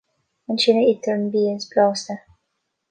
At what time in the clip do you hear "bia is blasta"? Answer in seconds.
1.31-2.15